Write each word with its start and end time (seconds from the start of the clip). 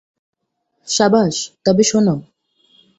শাবাশ, 0.87 1.35
তবে 1.65 1.83
শোনো। 1.83 2.15